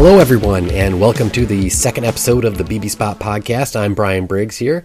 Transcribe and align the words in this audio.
Hello, 0.00 0.20
everyone, 0.20 0.70
and 0.70 1.00
welcome 1.00 1.28
to 1.30 1.44
the 1.44 1.68
second 1.70 2.04
episode 2.04 2.44
of 2.44 2.56
the 2.56 2.62
BB 2.62 2.88
Spot 2.88 3.18
podcast. 3.18 3.74
I'm 3.74 3.94
Brian 3.94 4.26
Briggs 4.26 4.58
here. 4.58 4.84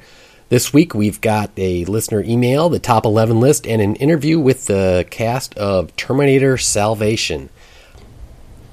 This 0.49 0.73
week 0.73 0.95
we've 0.95 1.21
got 1.21 1.51
a 1.55 1.85
listener 1.85 2.23
email, 2.23 2.67
the 2.67 2.79
top 2.79 3.05
11 3.05 3.39
list, 3.39 3.67
and 3.67 3.79
an 3.79 3.95
interview 3.97 4.39
with 4.39 4.65
the 4.65 5.05
cast 5.11 5.55
of 5.55 5.95
Terminator 5.95 6.57
Salvation. 6.57 7.49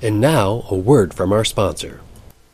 And 0.00 0.18
now, 0.18 0.64
a 0.70 0.76
word 0.76 1.12
from 1.12 1.30
our 1.30 1.44
sponsor. 1.44 2.00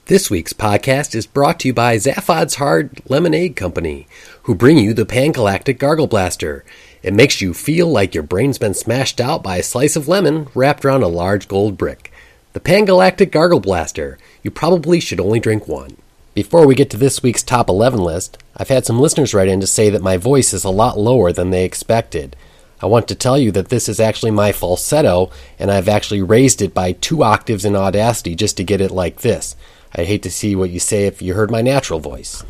This 0.07 0.29
week's 0.29 0.53
podcast 0.53 1.15
is 1.15 1.29
brought 1.29 1.61
to 1.61 1.69
you 1.69 1.73
by 1.73 1.97
Zaphod's 1.97 2.57
Hard 2.57 3.01
Lemonade 3.09 3.55
Company, 3.55 4.09
who 4.43 4.57
bring 4.57 4.79
you 4.79 4.95
the 4.95 5.07
Pan 5.07 5.31
Galactic 5.31 5.79
Gargle 5.79 6.09
Blaster. 6.09 6.65
It 7.05 7.15
makes 7.15 7.41
you 7.41 7.55
feel 7.55 7.87
like 7.87 8.15
your 8.15 8.25
brain's 8.25 8.59
been 8.59 8.75
smashed 8.75 9.21
out 9.21 9.45
by 9.45 9.59
a 9.59 9.63
slice 9.63 9.95
of 9.95 10.09
lemon 10.09 10.49
wrapped 10.57 10.85
around 10.85 11.05
a 11.05 11.09
large 11.09 11.47
gold 11.47 11.79
brick. 11.79 12.13
The 12.57 12.61
Pan 12.61 12.87
Galactic 12.87 13.33
Gargle 13.33 13.61
Blaster. 13.61 14.17
You 14.43 14.51
probably 14.51 14.99
should 14.99 15.21
only 15.21 15.39
drink 15.39 15.69
one. 15.69 15.99
Before 16.33 16.67
we 16.67 16.75
get 16.75 16.89
to 16.89 16.97
this 16.97 17.23
week's 17.23 17.43
top 17.43 17.69
11 17.69 18.01
list, 18.01 18.39
I've 18.57 18.71
had 18.71 18.87
some 18.87 18.99
listeners 18.99 19.35
write 19.35 19.49
in 19.49 19.61
to 19.61 19.67
say 19.67 19.91
that 19.91 20.01
my 20.01 20.17
voice 20.17 20.55
is 20.55 20.65
a 20.65 20.71
lot 20.71 20.99
lower 20.99 21.33
than 21.33 21.51
they 21.51 21.67
expected. 21.67 22.35
I 22.81 22.87
want 22.87 23.09
to 23.09 23.15
tell 23.15 23.37
you 23.37 23.53
that 23.53 23.69
this 23.69 23.91
is 23.91 24.01
actually 24.01 24.31
my 24.31 24.53
falsetto, 24.53 25.31
and 25.59 25.71
I've 25.71 25.87
actually 25.87 26.23
raised 26.23 26.63
it 26.63 26.73
by 26.73 26.93
two 26.93 27.23
octaves 27.23 27.67
in 27.67 27.77
Audacity 27.77 28.35
just 28.35 28.57
to 28.57 28.65
get 28.65 28.81
it 28.81 28.91
like 28.91 29.21
this. 29.21 29.55
I'd 29.95 30.07
hate 30.07 30.23
to 30.23 30.31
see 30.31 30.57
what 30.57 30.71
you 30.71 30.81
say 30.81 31.05
if 31.05 31.21
you 31.21 31.35
heard 31.35 31.51
my 31.51 31.61
natural 31.61 32.01
voice. 32.01 32.43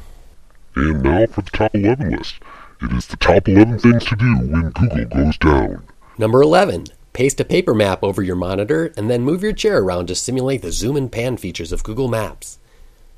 And 0.76 1.02
now 1.02 1.26
for 1.26 1.42
the 1.42 1.50
top 1.50 1.74
11 1.74 2.16
list. 2.16 2.36
It 2.80 2.92
is 2.92 3.08
the 3.08 3.16
top 3.16 3.48
11 3.48 3.80
things 3.80 4.04
to 4.04 4.14
do 4.14 4.36
when 4.36 4.70
Google 4.70 5.04
goes 5.06 5.36
down. 5.38 5.82
Number 6.16 6.42
11. 6.42 6.86
Paste 7.16 7.40
a 7.40 7.46
paper 7.46 7.72
map 7.72 8.04
over 8.04 8.20
your 8.22 8.36
monitor 8.36 8.92
and 8.94 9.08
then 9.08 9.22
move 9.22 9.42
your 9.42 9.54
chair 9.54 9.78
around 9.78 10.08
to 10.08 10.14
simulate 10.14 10.60
the 10.60 10.70
zoom 10.70 10.98
and 10.98 11.10
pan 11.10 11.38
features 11.38 11.72
of 11.72 11.82
Google 11.82 12.08
Maps. 12.08 12.58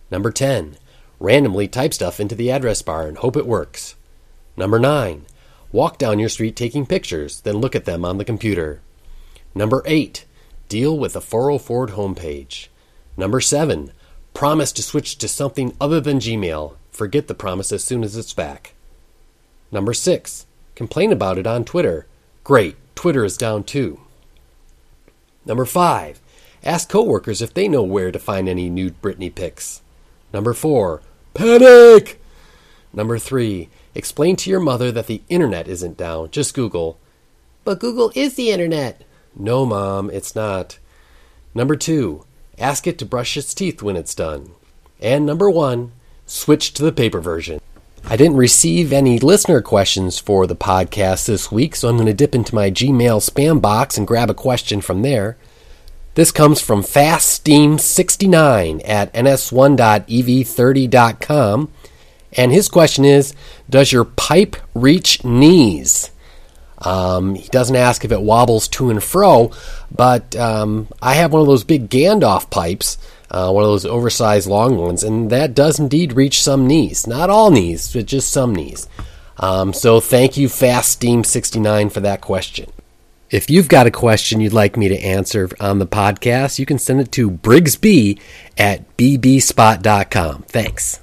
Number 0.09 0.31
10. 0.31 0.77
Randomly 1.19 1.67
type 1.67 1.93
stuff 1.93 2.21
into 2.21 2.37
the 2.37 2.49
address 2.49 2.81
bar 2.81 3.09
and 3.09 3.19
hope 3.19 3.37
it 3.37 3.45
works. 3.45 3.97
Number 4.57 4.79
9. 4.79 5.27
Walk 5.73 5.99
down 5.99 6.21
your 6.21 6.29
street 6.29 6.55
taking 6.55 6.87
pictures, 6.87 7.41
then 7.41 7.57
look 7.57 7.75
at 7.75 7.87
them 7.87 8.05
on 8.05 8.19
the 8.19 8.25
computer. 8.25 8.83
Number 9.53 9.83
8. 9.85 10.25
Deal 10.69 10.97
with 10.97 11.15
the 11.15 11.21
404 11.21 11.89
homepage. 11.89 12.69
Number 13.17 13.41
7. 13.41 13.91
Promise 14.33 14.71
to 14.75 14.83
switch 14.85 15.19
to 15.19 15.27
something 15.27 15.75
other 15.81 16.01
than 16.01 16.21
Gmail. 16.21 16.77
Forget 16.93 17.27
the 17.27 17.35
promise 17.35 17.73
as 17.73 17.83
soon 17.83 18.05
as 18.05 18.17
it's 18.17 18.33
back. 18.33 18.75
Number 19.73 19.93
6. 19.93 20.47
Complain 20.77 21.11
about 21.11 21.37
it 21.37 21.49
on 21.49 21.65
Twitter. 21.65 22.07
Great, 22.49 22.77
Twitter 22.95 23.27
is 23.27 23.37
down 23.37 23.63
too. 23.63 24.01
Number 25.45 25.67
5. 25.67 26.19
Ask 26.65 26.89
coworkers 26.89 27.43
if 27.43 27.53
they 27.53 27.69
know 27.69 27.83
where 27.83 28.11
to 28.11 28.19
find 28.19 28.49
any 28.49 28.71
nude 28.71 29.03
Britney 29.03 29.35
pics. 29.35 29.83
Number 30.33 30.55
4. 30.55 31.03
Panic! 31.35 32.19
Number 32.91 33.19
3. 33.19 33.69
Explain 33.95 34.37
to 34.37 34.49
your 34.49 34.61
mother 34.61 34.91
that 34.91 35.09
the 35.09 35.21
internet 35.29 35.69
isn't 35.69 35.99
down. 35.99 36.31
Just 36.31 36.55
Google. 36.55 36.99
But 37.65 37.81
Google 37.81 38.13
is 38.15 38.37
the 38.37 38.51
internet. 38.51 39.05
No, 39.37 39.67
Mom, 39.67 40.09
it's 40.09 40.35
not. 40.35 40.79
Number 41.55 41.77
2. 41.77 42.25
Ask 42.59 42.87
it 42.87 42.97
to 43.01 43.05
brush 43.05 43.37
its 43.37 43.53
teeth 43.53 43.83
when 43.83 43.95
it's 43.95 44.15
done. 44.15 44.53
And 45.03 45.27
number 45.27 45.51
1. 45.51 45.93
Switch 46.25 46.73
to 46.73 46.83
the 46.83 46.93
paper 46.93 47.21
version. 47.21 47.61
I 48.11 48.17
didn't 48.17 48.39
receive 48.39 48.91
any 48.91 49.19
listener 49.19 49.61
questions 49.61 50.19
for 50.19 50.47
the 50.47 50.57
podcast 50.57 51.27
this 51.27 51.53
week, 51.53 51.77
so 51.77 51.91
I'm 51.91 51.97
going 51.97 52.07
to 52.07 52.15
dip 52.15 52.35
into 52.35 52.55
my 52.55 52.71
Gmail 52.71 53.21
spam 53.21 53.61
box 53.61 53.99
and 53.99 54.07
grab 54.07 54.31
a 54.31 54.35
question 54.35 54.81
from 54.81 55.03
there. 55.03 55.37
This 56.15 56.33
comes 56.33 56.59
from 56.59 56.83
FastSteam69 56.83 58.81
at 58.89 59.13
ns1.ev30.com. 59.13 61.73
And 62.33 62.51
his 62.51 62.71
question 62.71 63.05
is 63.05 63.35
Does 63.69 63.93
your 63.93 64.07
pipe 64.07 64.57
reach 64.73 65.23
knees? 65.23 66.11
Um, 66.79 67.35
he 67.35 67.49
doesn't 67.49 67.77
ask 67.77 68.07
if 68.07 68.13
it 68.13 68.23
wobbles 68.23 68.69
to 68.69 68.89
and 68.89 69.05
fro, 69.05 69.53
but 69.95 70.35
um, 70.35 70.89
I 71.03 71.17
have 71.17 71.35
one 71.35 71.43
of 71.43 71.47
those 71.47 71.65
big 71.65 71.91
Gandalf 71.91 72.49
pipes, 72.49 72.97
uh, 73.31 73.51
one 73.51 73.65
of 73.65 73.71
those 73.71 73.87
oversized 73.87 74.49
long 74.49 74.77
ones, 74.77 75.05
and 75.05 75.31
that 75.31 75.55
does 75.55 75.79
indeed 75.79 76.13
reach 76.15 76.43
some 76.43 76.67
knees. 76.67 77.07
Not 77.07 77.31
all 77.31 77.51
knees, 77.51 77.93
but 77.93 78.07
just 78.07 78.31
some 78.31 78.55
knees. 78.55 78.89
Um, 79.39 79.73
so 79.73 80.01
thank 80.01 80.37
you, 80.37 80.49
Fast 80.49 81.01
Steam69, 81.01 81.93
for 81.93 82.01
that 82.01 82.21
question. 82.21 82.71
If 83.31 83.51
you've 83.51 83.69
got 83.69 83.87
a 83.87 83.91
question 83.91 84.41
you'd 84.41 84.55
like 84.55 84.77
me 84.77 84.89
to 84.89 84.99
answer 84.99 85.51
on 85.61 85.79
the 85.79 85.87
podcast, 85.87 86.59
you 86.59 86.65
can 86.65 86.79
send 86.79 87.01
it 87.01 87.13
to 87.13 87.31
briggsb 87.31 88.19
at 88.57 88.97
bbspot.com. 88.97 90.43
Thanks. 90.49 91.01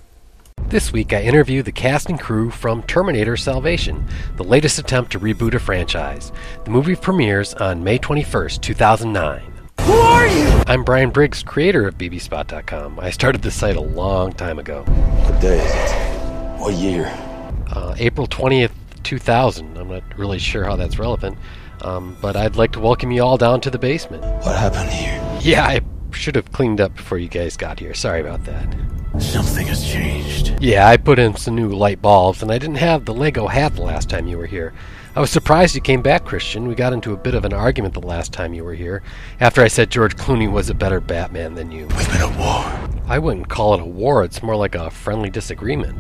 This 0.68 0.92
week, 0.92 1.14
I 1.14 1.22
interview 1.22 1.62
the 1.62 1.72
cast 1.72 2.10
and 2.10 2.20
crew 2.20 2.50
from 2.50 2.82
Terminator 2.84 3.38
Salvation, 3.38 4.08
the 4.38 4.44
latest 4.44 4.80
attempt 4.80 5.12
to 5.12 5.20
reboot 5.20 5.54
a 5.54 5.60
franchise. 5.60 6.32
The 6.64 6.72
movie 6.72 6.96
premieres 6.96 7.54
on 7.54 7.84
May 7.84 8.00
21st, 8.00 8.62
2009. 8.62 9.55
Who 9.86 9.94
are 9.94 10.26
you? 10.28 10.64
I'm 10.66 10.84
Brian 10.84 11.12
Briggs, 11.12 11.44
creator 11.44 11.88
of 11.88 11.96
bbspot.com. 11.96 13.00
I 13.00 13.12
started 13.12 13.44
this 13.44 13.54
site 13.54 13.76
a 13.76 13.82
long 13.82 14.34
time 14.34 14.58
ago. 14.58 14.82
What 14.82 15.40
day 15.40 15.60
is 15.64 15.72
it? 15.72 16.60
What 16.60 16.74
year? 16.74 17.06
Uh, 17.68 17.94
April 18.00 18.26
20th, 18.26 18.72
2000. 19.04 19.78
I'm 19.78 19.88
not 19.90 20.04
really 20.18 20.40
sure 20.40 20.64
how 20.64 20.76
that's 20.76 20.98
relevant, 20.98 21.38
um, 21.84 22.18
but 22.20 22.36
I'd 22.36 22.56
like 22.56 22.72
to 22.72 22.80
welcome 22.80 23.12
you 23.12 23.22
all 23.22 23.38
down 23.38 23.62
to 23.62 23.70
the 23.70 23.78
basement. 23.78 24.24
What 24.44 24.58
happened 24.58 24.90
here? 24.90 25.22
Yeah, 25.42 25.66
I 25.68 25.82
should 26.12 26.36
have 26.36 26.52
cleaned 26.52 26.82
up 26.82 26.96
before 26.96 27.20
you 27.20 27.28
guys 27.28 27.56
got 27.56 27.80
here. 27.80 27.94
Sorry 27.94 28.22
about 28.22 28.44
that. 28.46 28.66
Something 29.20 29.68
has 29.68 29.86
changed. 29.86 30.58
Yeah, 30.62 30.88
I 30.88 30.98
put 30.98 31.20
in 31.20 31.36
some 31.36 31.56
new 31.56 31.70
light 31.70 32.02
bulbs, 32.02 32.42
and 32.42 32.52
I 32.52 32.58
didn't 32.58 32.76
have 32.76 33.06
the 33.06 33.14
Lego 33.14 33.48
hat 33.48 33.76
the 33.76 33.82
last 33.82 34.10
time 34.10 34.28
you 34.28 34.38
were 34.38 34.46
here. 34.46 34.74
I 35.16 35.22
was 35.22 35.30
surprised 35.30 35.74
you 35.74 35.82
came 35.82 36.02
back, 36.02 36.26
Christian. 36.26 36.68
We 36.68 36.76
got 36.76 36.92
into 36.92 37.14
a 37.14 37.18
bit 37.18 37.34
of 37.34 37.46
an 37.46 37.54
argument 37.54 37.94
the 37.94 38.02
last 38.02 38.34
time 38.34 38.54
you 38.54 38.66
were 38.66 38.74
here, 38.74 39.04
after 39.40 39.62
I 39.62 39.70
said 39.70 39.90
George 39.90 40.18
Clooney 40.18 40.52
was 40.52 40.70
a 40.70 40.74
better 40.74 41.00
Batman 41.00 41.56
than 41.56 41.72
you. 41.72 41.88
We've 41.88 42.12
been 42.12 42.22
at 42.22 42.38
war. 42.38 43.02
I 43.08 43.20
wouldn't 43.20 43.48
call 43.48 43.74
it 43.74 43.82
a 43.82 43.86
war, 43.86 44.24
it's 44.24 44.44
more 44.44 44.58
like 44.58 44.76
a 44.76 44.90
friendly 44.90 45.30
disagreement. 45.30 45.96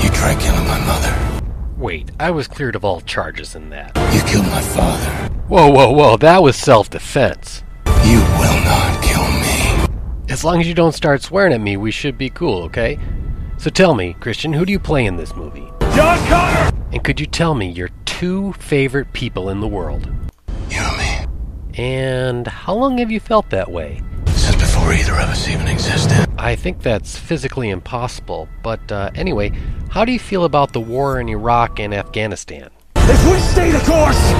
You 0.00 0.08
tried 0.10 0.38
killing 0.40 0.66
my 0.66 0.78
mother. 0.86 1.42
Wait, 1.76 2.12
I 2.20 2.30
was 2.30 2.46
cleared 2.46 2.76
of 2.76 2.84
all 2.84 3.00
charges 3.00 3.56
in 3.56 3.70
that. 3.70 3.96
You 4.14 4.20
killed 4.30 4.46
my 4.46 4.60
father. 4.60 5.34
Whoa, 5.48 5.70
whoa, 5.70 5.90
whoa, 5.90 6.16
that 6.18 6.42
was 6.42 6.54
self 6.56 6.88
defense. 6.88 7.64
You 8.04 8.20
will 8.20 8.64
not. 8.64 8.93
As 10.34 10.42
long 10.42 10.60
as 10.60 10.66
you 10.66 10.74
don't 10.74 10.96
start 10.96 11.22
swearing 11.22 11.52
at 11.52 11.60
me, 11.60 11.76
we 11.76 11.92
should 11.92 12.18
be 12.18 12.28
cool, 12.28 12.64
okay? 12.64 12.98
So 13.56 13.70
tell 13.70 13.94
me, 13.94 14.16
Christian, 14.18 14.52
who 14.52 14.66
do 14.66 14.72
you 14.72 14.80
play 14.80 15.06
in 15.06 15.14
this 15.14 15.36
movie? 15.36 15.70
John 15.94 16.18
Connor! 16.26 16.76
And 16.92 17.04
could 17.04 17.20
you 17.20 17.26
tell 17.26 17.54
me 17.54 17.70
your 17.70 17.90
two 18.04 18.52
favorite 18.54 19.12
people 19.12 19.48
in 19.48 19.60
the 19.60 19.68
world? 19.68 20.10
You 20.68 20.80
and 20.80 20.98
me. 20.98 21.80
And 21.80 22.48
how 22.48 22.74
long 22.74 22.98
have 22.98 23.12
you 23.12 23.20
felt 23.20 23.48
that 23.50 23.70
way? 23.70 24.02
Since 24.26 24.56
before 24.56 24.92
either 24.92 25.12
of 25.12 25.28
us 25.28 25.46
even 25.48 25.68
existed. 25.68 26.26
I 26.36 26.56
think 26.56 26.82
that's 26.82 27.16
physically 27.16 27.70
impossible, 27.70 28.48
but 28.64 28.90
uh, 28.90 29.10
anyway, 29.14 29.52
how 29.88 30.04
do 30.04 30.10
you 30.10 30.18
feel 30.18 30.46
about 30.46 30.72
the 30.72 30.80
war 30.80 31.20
in 31.20 31.28
Iraq 31.28 31.78
and 31.78 31.94
Afghanistan? 31.94 32.70
If 32.96 33.30
we 33.30 33.38
stay 33.38 33.70
the 33.70 33.78
course, 33.78 34.32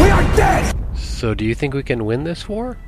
we 0.00 0.08
are 0.08 0.34
dead! 0.34 0.74
So, 0.96 1.34
do 1.34 1.44
you 1.44 1.54
think 1.54 1.74
we 1.74 1.82
can 1.82 2.06
win 2.06 2.24
this 2.24 2.48
war? 2.48 2.78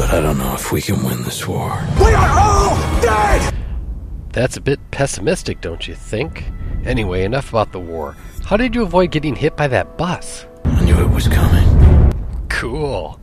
But 0.00 0.14
I 0.14 0.20
don't 0.22 0.38
know 0.38 0.54
if 0.54 0.72
we 0.72 0.80
can 0.80 1.04
win 1.04 1.22
this 1.24 1.46
war. 1.46 1.78
We 1.98 2.14
are 2.14 2.38
all 2.40 3.02
dead! 3.02 3.54
That's 4.32 4.56
a 4.56 4.60
bit 4.62 4.80
pessimistic, 4.90 5.60
don't 5.60 5.86
you 5.86 5.94
think? 5.94 6.50
Anyway, 6.86 7.22
enough 7.22 7.50
about 7.50 7.72
the 7.72 7.80
war. 7.80 8.16
How 8.46 8.56
did 8.56 8.74
you 8.74 8.82
avoid 8.82 9.10
getting 9.10 9.36
hit 9.36 9.58
by 9.58 9.68
that 9.68 9.98
bus? 9.98 10.46
I 10.64 10.82
knew 10.84 10.98
it 10.98 11.10
was 11.10 11.28
coming. 11.28 12.14
Cool. 12.48 13.20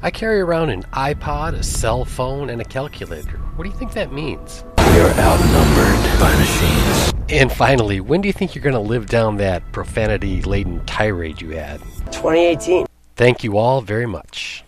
I 0.00 0.10
carry 0.10 0.40
around 0.40 0.70
an 0.70 0.84
iPod, 0.94 1.58
a 1.58 1.62
cell 1.62 2.06
phone, 2.06 2.48
and 2.48 2.62
a 2.62 2.64
calculator. 2.64 3.36
What 3.56 3.64
do 3.64 3.68
you 3.68 3.76
think 3.76 3.92
that 3.92 4.10
means? 4.10 4.64
We 4.78 5.00
are 5.00 5.10
outnumbered 5.10 6.20
by 6.20 6.34
machines. 6.38 7.12
And 7.28 7.52
finally, 7.52 8.00
when 8.00 8.22
do 8.22 8.28
you 8.28 8.32
think 8.32 8.54
you're 8.54 8.64
going 8.64 8.72
to 8.72 8.80
live 8.80 9.10
down 9.10 9.36
that 9.36 9.62
profanity 9.72 10.40
laden 10.40 10.82
tirade 10.86 11.42
you 11.42 11.50
had? 11.50 11.82
2018. 12.12 12.86
Thank 13.14 13.44
you 13.44 13.58
all 13.58 13.82
very 13.82 14.06
much. 14.06 14.63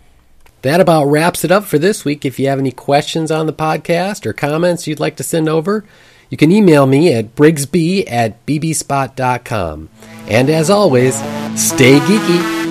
That 0.61 0.81
about 0.81 1.05
wraps 1.05 1.43
it 1.43 1.51
up 1.51 1.65
for 1.65 1.77
this 1.77 2.03
week. 2.03 2.25
If 2.25 2.39
you 2.39 2.47
have 2.47 2.59
any 2.59 2.71
questions 2.71 3.31
on 3.31 3.45
the 3.45 3.53
podcast 3.53 4.25
or 4.25 4.33
comments 4.33 4.87
you'd 4.87 4.99
like 4.99 5.15
to 5.17 5.23
send 5.23 5.47
over, 5.47 5.85
you 6.29 6.37
can 6.37 6.51
email 6.51 6.85
me 6.85 7.13
at 7.13 7.35
briggsb 7.35 8.03
at 8.11 8.45
bbspot.com. 8.45 9.89
And 10.27 10.49
as 10.49 10.69
always, 10.69 11.15
stay 11.55 11.99
geeky. 11.99 12.66